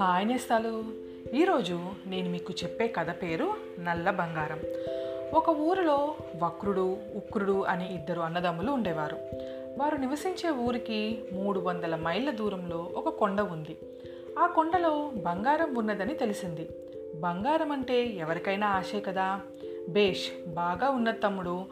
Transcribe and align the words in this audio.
Hi 0.00 0.28
నేస్తాలు. 0.28 0.84
ఈరోజు 1.34 1.80
నేను 2.06 2.30
మీకు 2.30 2.52
చెప్పే 2.62 2.88
కథ 2.88 3.10
పేరు 3.22 3.52
నల్ల 3.78 4.10
బంగారం. 4.10 4.60
ఒక 5.34 5.48
ఊరిలో 5.48 6.14
వక్రుడు 6.42 6.96
ఉక్రుడు 7.16 7.62
అని 7.62 7.94
ఇద్దరు 7.94 8.20
అన్నదమ్ములు 8.20 8.72
ఉండేవారు. 8.72 9.16
వారు 9.78 9.96
నివసించే 9.96 10.50
ఊరికి 10.50 11.18
మూడు 11.32 11.60
వందల 11.60 11.96
మైళ్ళ 11.96 12.30
దూరంలో 12.30 12.90
ఒక 12.94 13.08
కొండ 13.08 13.40
ఉంది. 13.40 13.76
ఆ 14.38 14.46
కొండలో 14.46 15.12
బంగారం 15.14 15.74
ఉన్నదని 15.74 16.14
తెలిసింది. 16.14 16.68
బంగారం 17.20 17.72
అంటే 17.72 18.06
ఎవరికైనా 18.06 18.66
ఆశే 18.66 19.00
కదా? 19.00 19.40
బేష్ 19.88 20.50
బాగా 20.50 20.90
ఉన్న 20.90 21.10
తమ్ముడు. 21.10 21.64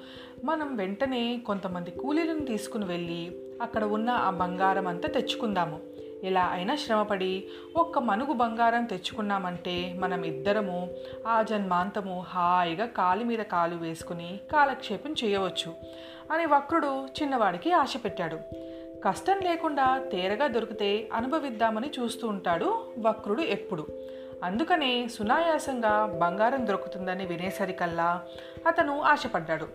మనం 0.45 0.77
వెంటనే 0.77 1.41
కొంతమంది 1.47 1.91
కూలీలను 1.91 2.41
తీసుకుని 2.41 2.85
వెళ్ళి 2.85 3.33
అక్కడ 3.63 3.85
ఉన్న 3.85 4.11
ఆ 4.11 4.31
బంగారం 4.31 4.87
అంతా 4.87 5.09
తెచ్చుకుందాము. 5.09 5.81
ఎలా 6.25 6.45
అయినా 6.45 6.77
శ్రమపడి 6.77 7.45
ఒక్క 7.77 7.99
మనుగు 7.99 8.33
బంగారం 8.33 8.85
తెచ్చుకున్నామంటే 8.85 9.97
మనం 9.99 10.23
ఇద్దరము 10.23 10.89
ఆ 11.27 11.43
జన్మాంతము 11.43 12.25
హాయిగా 12.29 12.87
కాలు 12.87 13.25
మీద 13.25 13.39
కాలు 13.39 13.77
వేసుకుని 13.77 14.41
కాలక్షేపం 14.53 15.15
చేయవచ్చు 15.25 15.75
అని 16.33 16.47
వక్రుడు 16.47 17.07
చిన్నవాడికి 17.07 17.73
ఆశ 17.73 17.95
పెట్టాడు. 18.05 18.39
కష్టం 19.05 19.39
లేకుండా 19.39 19.99
తేరగా 20.13 20.47
దొరికితే 20.47 21.09
అనుభవిద్దామని 21.13 21.91
చూస్తూ 22.01 22.29
ఉంటాడు 22.29 22.85
వక్రుడు 22.99 23.41
ఎప్పుడు. 23.41 23.87
అందుకనే 24.45 25.09
సునాయాసంగా 25.09 26.07
బంగారం 26.07 26.67
దొరుకుతుందని 26.67 27.27
వినేసరికల్లా 27.27 28.23
అతను 28.67 29.03
ఆశపడ్డాడు. 29.03 29.69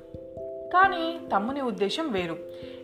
కానీ 0.74 1.20
తమ్ముని 1.34 1.62
ఉద్దేశం 1.62 2.12
వేరు. 2.12 2.38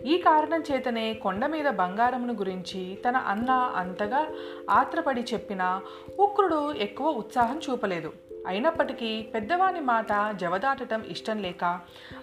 ఈ 0.06 0.18
కారణం 0.18 0.64
చేతనే 0.72 1.14
కొండ 1.14 1.46
మీద 1.46 1.66
బంగారమును 1.66 2.34
గురించి 2.34 2.98
తన 3.10 3.18
అన్న 3.18 3.52
అంతగా 3.52 4.28
ఆత్రపడి 4.70 5.22
చెప్పినా 5.22 5.82
ఉక్రుడు 6.20 6.74
ఎక్కువ 6.74 7.08
ఉత్సాహం 7.08 7.62
చూపలేదు. 7.70 8.14
అయినప్పటికీ 8.48 9.22
పెద్దవాని 9.22 9.80
మాట 9.80 10.36
జవదాటటం 10.36 11.04
ఇష్టం 11.10 11.42
లేక 11.42 11.80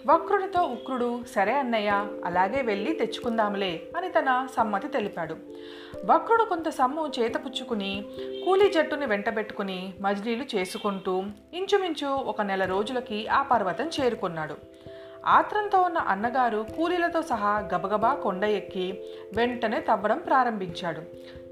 వక్రుడితో 0.06 0.62
ఉక్రుడు 0.62 1.24
సరే 1.34 1.52
అన్నయ్య 1.52 2.06
అలాగే 2.24 2.62
వెళ్ళి 2.62 2.92
తెచ్చుకుందాంలే 2.92 3.82
అని 3.96 4.08
తన 4.08 4.46
సమ్మతి 4.56 4.88
తెలిపాడు. 4.88 5.36
వక్రుడు 6.04 6.44
కొంత 6.44 6.68
సమ్ము 6.68 7.12
చేతపుచ్చుకుని 7.18 8.04
కూలీ 8.44 8.70
జట్టుని 8.70 9.06
వెంటబెట్టుకుని 9.06 9.94
మజిలీలు 10.00 10.44
చేసుకుంటూ 10.54 11.22
ఇంచుమించు 11.54 12.06
ఒక 12.06 12.42
నెల 12.42 12.64
రోజులకి 12.64 13.28
ఆ 13.28 13.42
పర్వతం 13.42 13.90
చేరుకున్నాడు. 14.00 14.56
ఆత్రంతో 15.26 15.82
ఉన్న 15.82 15.98
అన్నగారు 15.98 16.66
కూలీలతో 16.76 17.22
సహా 17.22 17.68
గబగబా 17.74 18.14
కొండ 18.14 18.44
ఎక్కి 18.44 19.00
వెంటనే 19.36 19.80
తవ్వడం 19.80 20.18
ప్రారంభించాడు. 20.18 21.00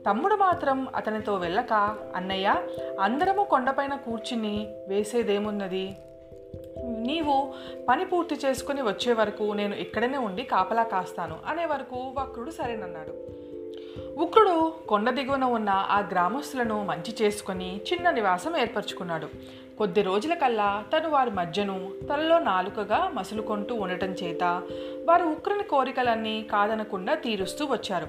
తమ్ముడు 0.05 0.35
మాత్రం 0.35 0.87
అతనితో 0.97 1.35
వెళ్ళక 1.35 1.99
అన్నయ్య 2.15 2.55
అందరము 3.01 3.45
కొండపైన 3.45 3.95
కూర్చుని 3.95 4.85
వేసేదేమున్నది? 4.89 5.97
నీవు 6.79 7.55
పని 7.89 8.05
పూర్తి 8.05 8.39
చేసుకుని 8.45 8.83
వచ్చే 8.83 9.13
వరకు 9.13 9.53
నేను 9.53 9.75
ఇక్కడనే 9.75 10.19
ఉండి 10.19 10.43
కాపలా 10.43 10.83
కాస్తాను 10.83 11.37
అనే 11.47 11.67
వరకు 11.67 12.15
వక్రుడు 12.19 12.51
సరేనన్నాడు. 12.51 13.37
ఉక్రుడు 14.21 14.73
కొండ 14.89 15.11
దిగువన 15.11 15.45
ఉన్న 15.45 15.69
ఆ 15.71 15.99
గ్రామస్తులను 16.01 16.85
మంచి 16.85 17.15
చేసుకొని 17.23 17.81
చిన్న 17.93 18.11
నివాసం 18.11 18.57
ఏర్పరచుకున్నాడు. 18.57 19.29
కొద్ది 19.79 20.03
రోజులకల్లా 20.03 20.69
తను 20.93 21.09
వారి 21.15 21.33
మధ్యను 21.39 21.75
తలలో 22.11 22.37
నాలుకగా 22.51 23.01
మసులుకొంటూ 23.17 23.73
ఉండటం 23.85 24.13
చేత 24.21 24.45
వారు 25.09 25.25
ఉక్రుని 25.35 25.65
కోరికలన్నీ 25.73 26.37
కాదనకుండా 26.53 27.15
తీరుస్తూ 27.25 27.65
వచ్చారు. 27.73 28.09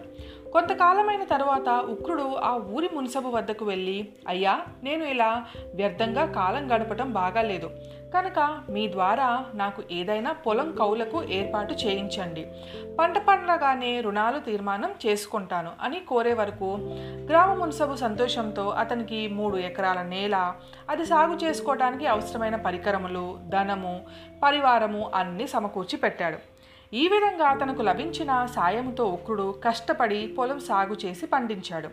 కొంతకాలమైన 0.54 1.24
తరువాత 1.24 1.70
ఉక్రుడు 1.70 2.36
ఆ 2.36 2.52
ఊరి 2.56 2.90
మున్సబు 2.94 3.30
వద్దకు 3.30 3.66
వెళ్ళి 3.66 4.08
అయ్యా 4.28 4.62
నేను 4.84 5.04
ఇలా 5.04 5.46
వ్యర్థంగా 5.76 6.26
కాలం 6.26 6.76
గడపటం 6.76 7.14
బాగాలేదు. 7.14 7.70
కనుక 8.14 8.60
మీ 8.70 8.92
ద్వారా 8.92 9.46
నాకు 9.56 9.84
ఏదైనా 9.92 10.32
పొలం 10.32 10.76
కౌలకు 10.76 11.24
ఏర్పాటు 11.30 11.74
చేయించండి. 11.74 12.48
పంట 13.00 13.18
పండగానే 13.18 14.02
రుణాలు 14.02 14.40
తీర్మానం 14.40 14.92
చేసుకుంటాను 15.06 15.72
అని 15.82 16.00
కోరే 16.00 16.34
వరకు 16.34 16.78
గ్రామ 17.30 17.54
మున్సబు 17.54 17.96
సంతోషంతో 17.96 18.70
అతనికి 18.70 19.28
మూడు 19.28 19.58
ఎకరాల 19.58 20.02
నేల 20.02 20.54
అది 20.90 21.06
సాగు 21.06 21.36
చేసుకోవడానికి 21.44 22.08
అవసరమైన 22.08 22.56
పరికరములు 22.56 23.40
ధనము 23.50 24.06
పరివారము 24.44 25.12
అన్నీ 25.16 25.48
సమకూర్చి 25.48 25.98
పెట్టాడు. 25.98 26.58
ఈ 26.94 27.08
విధంగా 27.08 27.54
తనకు 27.54 27.82
లభించిన 27.82 28.46
సాయముతో 28.56 29.06
ఉక్రుడు 29.06 29.56
కష్టపడి 29.66 30.28
పొలం 30.28 30.60
సాగు 30.60 30.96
చేసి 31.06 31.26
పండించాడు. 31.26 31.90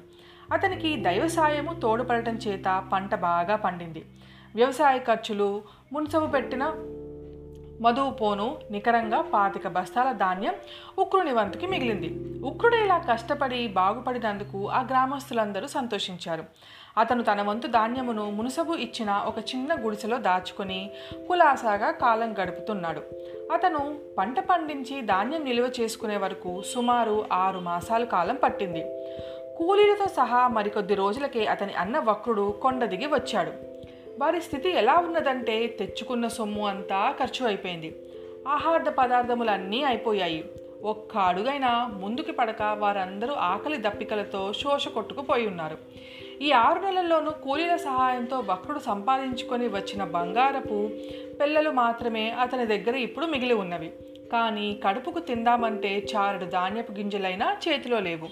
అతనికి 0.53 0.97
దైవ 0.97 1.27
సాయము 1.27 1.81
తోడుపడటం 1.81 2.35
చేత 2.35 2.85
పంట 2.93 3.15
బాగా 3.15 3.57
పండింది. 3.57 4.05
వ్యవసాయ 4.55 4.99
ఖర్చులు 4.99 5.63
మున్సబు 5.93 6.27
పెట్టిన 6.27 6.65
మధుపోను 7.81 8.57
నికరంగా 8.71 9.21
పాతిక 9.21 9.69
బస్తాల 9.69 10.13
ధాన్యం 10.13 10.55
ఉక్రుని 10.99 11.33
వంతుకి 11.33 11.67
మిగిలింది. 11.67 12.41
ఉక్రుడు 12.45 12.77
ఇలా 12.77 12.99
కష్టపడి 12.99 13.67
బాగుపడినందుకు 13.67 14.69
ఆ 14.69 14.81
గ్రామస్తులందరూ 14.81 15.67
సంతోషించారు. 15.67 16.45
అతను 16.99 17.23
తన 17.23 17.43
వంతు 17.43 17.67
ధాన్యమును 17.67 18.31
మునుసబు 18.31 18.73
ఇచ్చిన 18.75 19.25
ఒక 19.27 19.39
చిన్న 19.39 19.87
గుడిసెలో 19.87 20.19
దాచుకుని 20.19 20.91
కులాసాగా 21.29 21.91
కాలం 21.91 22.35
గడుపుతున్నాడు. 22.43 23.03
అతను 23.53 23.99
పంట 24.19 24.41
పండించి 24.41 25.03
ధాన్యం 25.03 25.45
నిల్వ 25.45 25.71
చేసుకునే 25.81 26.17
వరకు 26.17 26.63
సుమారు 26.75 27.25
ఆరు 27.33 27.59
మాసాల 27.59 28.05
కాలం 28.05 28.39
పట్టింది. 28.43 28.81
కూలీలతో 29.59 30.09
సహా 30.09 30.49
మరికొద్ది 30.49 30.95
రోజులకే 30.95 31.47
అతని 31.47 31.75
అన్న 31.75 31.99
వక్రుడు 31.99 32.55
కొండ 32.63 32.85
దిగి 32.85 33.07
వచ్చాడు. 33.07 33.74
వారి 34.19 34.41
స్థితి 34.41 34.71
ఎలా 34.71 34.97
ఉన్నదంటే 34.97 35.67
తెచ్చుకున్న 35.67 36.29
సొమ్ము 36.29 36.67
అంతా 36.67 37.15
ఖర్చు 37.21 37.47
అయిపోయింది. 37.47 37.97
ఆహార 38.49 38.89
పదార్థములన్నీ 38.89 39.83
అయిపోయాయి. 39.83 40.45
ఒక్క 40.83 41.17
అడుగైనా 41.17 41.87
ముందుకి 41.87 42.33
పడక 42.33 42.63
వారందరూ 42.63 43.33
ఆకలి 43.33 43.77
దప్పికలతో 43.77 44.53
శోష 44.53 44.89
కొట్టుకుపోయి 44.89 45.47
ఉన్నారు. 45.47 45.79
ఈ 46.43 46.53
ఆరు 46.53 46.79
నెలల్లోనూ 46.79 47.31
కూలీల 47.31 47.77
సహాయంతో 47.77 48.39
వక్రుడు 48.39 48.79
సంపాదించుకొని 48.79 49.69
వచ్చిన 49.69 50.05
బంగారపు 50.05 50.91
పిల్లలు 51.41 51.71
మాత్రమే 51.71 52.31
అతని 52.31 52.67
దగ్గర 52.67 52.97
ఇప్పుడు 52.97 53.27
మిగిలి 53.27 53.55
ఉన్నవి. 53.55 53.93
కానీ 54.33 54.81
కడుపుకు 54.89 55.19
తిందామంటే 55.19 56.07
చారుడు 56.17 56.45
ధాన్యపు 56.45 56.93
గింజలైనా 56.93 57.57
చేతిలో 57.69 58.01
లేవు. 58.01 58.29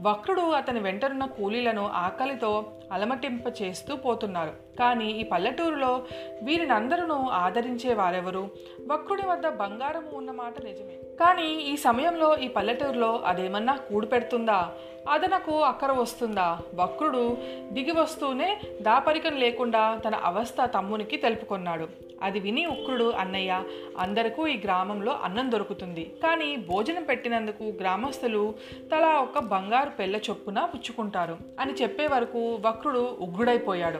వక్రుడు 0.00 0.40
అతని 0.40 0.80
వెంటనున్న 0.80 1.24
కూలీలను 1.24 1.86
ఆకలితో 1.86 2.72
అలమటింప 2.92 3.62
చేస్తూ 3.62 3.96
పోతున్నారు. 3.96 4.52
కానీ 4.78 5.10
ఈ 5.10 5.22
పల్లెటూరులో 5.22 6.04
వీరినందరూ 6.42 7.14
ఆదరించే 7.14 7.94
వారెవరు? 7.94 8.50
వక్రుడి 8.86 9.22
వద్ద 9.26 9.48
బంగారము 9.48 10.10
ఉన్నమాట 10.12 10.62
నిజమే. 10.64 10.98
కానీ 11.20 11.48
ఈ 11.52 11.76
సమయంలో 11.76 12.38
ఈ 12.38 12.48
పల్లెటూరులో 12.48 13.22
అదేమన్నా 13.26 13.76
కూడు 13.76 14.06
పెడుతుందా? 14.06 14.68
అదనకు 15.10 15.60
అక్కర 15.62 15.92
వస్తుందా? 15.92 16.58
వక్రుడు 16.74 17.38
దిగి 17.72 17.90
వస్తూనే 17.90 18.60
దాపరికం 18.82 19.36
లేకుండా 19.36 20.00
తన 20.08 20.14
అవస్థ 20.14 20.70
తమ్మునికి 20.74 21.16
తెలుపుకొన్నాడు. 21.16 21.88
అది 22.22 22.40
విని 22.40 22.66
ఉక్రుడు 22.66 23.04
అన్నయ్య 23.04 23.62
అందరికీ 23.98 24.50
ఈ 24.52 24.60
గ్రామంలో 24.64 25.18
అన్నం 25.24 25.52
దొరుకుతుంది. 25.52 26.04
కానీ 26.22 26.56
భోజనం 26.56 27.04
పెట్టినందుకు 27.04 27.62
గ్రామస్తులు 27.62 28.54
తలా 28.92 29.20
ఒక 29.20 29.38
బంగారు 29.38 29.90
పెళ్ళ 29.90 30.16
చొప్పున 30.16 30.64
పుచ్చుకుంటారు 30.74 31.36
అని 31.60 31.72
చెప్పే 31.72 32.06
వరకు 32.06 32.58
వక్రుడు 32.66 33.16
ఉగ్రుడైపోయాడు. 33.20 33.98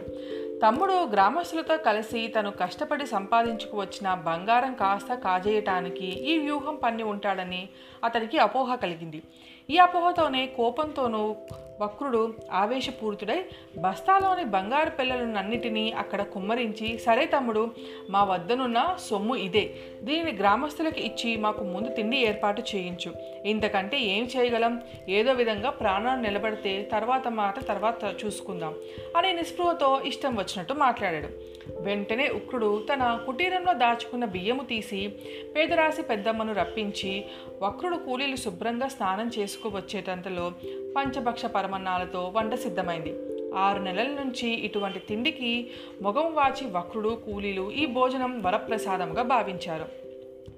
తమ్ముడు 0.63 0.93
గ్రామస్తులతో 0.93 1.77
కలిసి 1.77 2.21
తను 2.29 2.51
కష్టపడి 2.51 3.07
సంపాదించుకు 3.07 3.77
వచ్చిన 3.81 4.15
బంగారం 4.15 4.75
కాస్త 4.75 5.15
కాజేయటానికి 5.15 6.07
ఈ 6.31 6.39
వ్యూహం 6.39 6.77
పన్ని 6.77 7.03
ఉంటాడని 7.03 7.69
అతనికి 8.05 8.39
అపోహ 8.39 8.75
కలిగింది. 8.75 9.23
ఈ 9.71 9.79
అపోహతోనే 9.79 10.47
కోపంతోనూ 10.47 11.37
వక్రుడు 11.81 12.35
ఆవేశపూరితుడై 12.53 13.45
బస్తాలోని 13.79 14.45
బంగారు 14.45 14.91
పిల్లలన్నిటినీ 14.91 15.93
అక్కడ 15.93 16.23
కుమ్మరించి 16.23 16.99
సరే 16.99 17.27
తమ్ముడు 17.27 17.71
మా 18.11 18.25
వద్దనున్న 18.25 18.97
సొమ్ము 19.11 19.37
ఇదే. 19.37 19.75
దీనిని 20.03 20.33
గ్రామస్తులకు 20.33 21.01
ఇచ్చి 21.01 21.37
మాకు 21.37 21.65
ముందు 21.65 21.89
తిండి 21.89 22.17
ఏర్పాటు 22.17 22.63
చేయించు. 22.75 23.13
ఇంతకంటే 23.45 24.01
ఏం 24.01 24.29
చేయగలం? 24.37 24.83
ఏదో 25.09 25.33
విధంగా 25.33 25.71
ప్రాణాలు 25.71 26.21
నిలబడితే 26.21 26.83
తర్వాత 26.93 27.29
మాట 27.29 27.67
తర్వాత 27.67 28.15
చూసుకుందాం 28.25 28.75
అని 29.17 29.33
నిస్పృహతో 29.33 30.01
ఇష్టం 30.05 30.37
వచ్చినట్టు 30.37 30.75
మాట్లాడాడు. 30.75 31.56
వెంటనే 31.81 32.29
ఉక్రుడు 32.29 32.87
తన 32.95 33.21
కుటీరంలో 33.27 33.73
దాచుకున్న 33.73 34.25
బియ్యము 34.25 34.65
తీసి 34.65 35.13
పేదరాశి 35.57 36.03
పెద్దమ్మను 36.03 36.53
రప్పించి 36.55 37.25
వక్రుడు 37.63 37.97
కూలీలు 37.97 38.37
శుభ్రంగా 38.37 38.89
స్నానం 38.89 39.31
చేసుకువచ్చేటంతలో 39.39 40.53
పంచభక్ష 40.97 41.45
పరమన్నాలతో 41.45 42.33
వంట 42.37 42.55
సిద్ధమైంది. 42.55 43.15
ఆరు 43.55 43.83
నెలల 43.83 44.07
నుంచి 44.07 44.49
ఇటువంటి 44.49 44.99
తిండికి 44.99 45.71
మొగం 46.03 46.35
వాచి 46.35 46.71
వక్రుడు 46.71 47.09
కూలీలు 47.09 47.71
ఈ 47.71 47.87
భోజనం 47.87 48.43
వరప్రసాదంగా 48.43 49.23
భావించారు. 49.23 50.06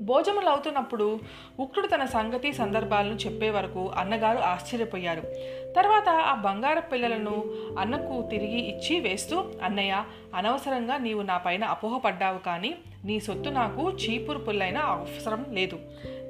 భోజములు 0.01 0.49
అవుతున్నప్పుడు 0.49 1.21
ఉక్రుడు 1.61 1.87
తన 1.87 2.05
సంగతి 2.05 2.53
సందర్భాలను 2.53 3.15
చెప్పే 3.15 3.51
వరకు 3.51 3.89
అన్నగారు 3.89 4.39
ఆశ్చర్యపోయారు. 4.39 5.23
తర్వాత 5.77 6.09
ఆ 6.09 6.35
బంగారు 6.35 6.81
పిల్లలను 6.81 7.45
అన్నకు 7.79 8.29
తిరిగి 8.31 8.61
ఇచ్చి 8.61 9.01
వేస్తూ 9.01 9.45
అన్నయ్య 9.63 10.05
అనవసరంగా 10.35 10.99
నీవు 10.99 11.23
నా 11.23 11.39
పైన 11.39 11.65
అపోహపడ్డావు 11.65 12.39
కానీ 12.39 12.75
నీ 13.05 13.21
సొత్తు 13.21 13.51
నాకు 13.51 13.91
చీపురు 13.91 14.39
పుల్లైన 14.39 14.79
అవసరం 14.79 15.47
లేదు. 15.49 15.79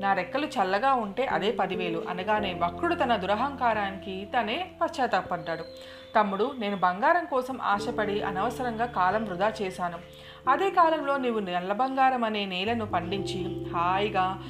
నా 0.01 0.15
రెక్కలు 0.15 0.47
చల్లగా 0.47 0.95
ఉంటే 0.95 1.27
అదే 1.27 1.53
పదివేలు 1.53 2.05
అనగానే 2.09 2.55
వక్రుడు 2.55 2.95
తన 2.95 3.17
దురహంకారానికి 3.17 4.29
తనే 4.37 4.71
పశ్చాత్తాపడ్డాడు. 4.83 5.65
తమ్ముడు 6.17 6.53
నేను 6.59 6.77
బంగారం 6.77 7.25
కోసం 7.25 7.59
ఆశపడి 7.63 8.23
అనవసరంగా 8.23 8.87
కాలం 8.87 9.25
వృధా 9.25 9.53
చేశాను. 9.63 9.99
అదే 10.49 10.71
కాలంలో 10.71 11.17
నీవు 11.17 11.39
నల్ల 11.39 11.73
బంగారం 11.73 12.25
అనే 12.25 12.47
నేలను 12.47 12.87
పండించి 12.87 13.71
హాయిగా 13.73 14.43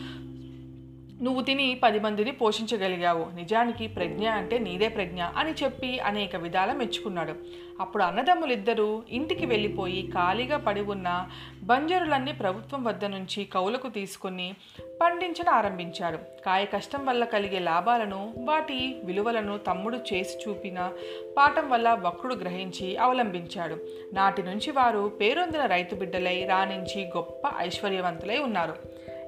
నువ్వు 1.22 1.42
తిని 1.42 1.80
పది 1.82 2.00
మందిని 2.00 2.32
పోషించగలిగావు. 2.32 3.26
నిజానికి 3.36 3.86
ప్రజ్ఞ 3.86 4.28
అంటే 4.28 4.58
నీదే 4.58 4.88
ప్రజ్ఞ 4.88 5.22
అని 5.22 5.54
చెప్పి 5.64 5.98
అనేక 5.98 6.36
విధాల 6.36 6.72
మెచ్చుకున్నాడు. 6.72 7.34
అప్పుడు 7.80 8.02
అన్నదమ్ములిద్దరూ 8.02 9.02
ఇంటికి 9.10 9.46
వెళ్ళిపోయి 9.46 10.06
ఖాళీగా 10.06 10.56
పడి 10.56 10.80
ఉన్న 10.80 11.28
బంజరులన్నీ 11.62 12.32
ప్రభుత్వం 12.32 12.84
వద్ద 12.84 13.04
నుంచి 13.04 13.44
కౌలకు 13.44 13.88
తీసుకుని 13.88 14.54
పండించడం 15.00 15.52
ఆరంభించాడు 15.52 16.16
కాయ 16.16 16.64
కష్టం 16.64 17.06
వల్ల 17.06 17.24
కలిగే 17.24 17.58
లాభాలను 17.58 18.34
వాటి 18.38 19.00
విలువలను 19.04 19.58
తమ్ముడు 19.58 19.96
చేసి 19.96 20.38
చూపిన 20.48 20.92
పాఠం 21.36 21.70
వల్ల 21.70 21.98
వక్రుడు 22.00 22.34
గ్రహించి 22.34 22.96
అవలంబించాడు. 22.96 23.78
నాటి 24.12 24.42
నుంచి 24.42 24.70
వారు 24.70 25.12
పేరొందిన 25.20 25.64
రైతు 25.64 25.94
బిడ్డలై 25.94 26.46
రాణించి 26.46 27.06
గొప్ప 27.16 27.52
ఐశ్వర్యవంతులై 27.58 28.38
ఉన్నారు. 28.38 28.74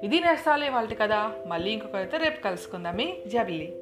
ఇది 0.03 0.19
నేస్తాలే 0.19 0.69
వాళ్ళ 0.69 0.93
కదా. 0.93 1.33
మళ్ళీ 1.47 1.71
ఇంకొకరితో 1.71 2.17
రేపు 2.17 2.43
కలుసుకుందామే 2.43 3.17
జబిల్లి. 3.27 3.80